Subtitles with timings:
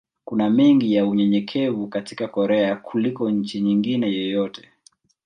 [0.25, 4.69] Kuna mengi ya unyenyekevu katika Korea kuliko nchi nyingine yoyote.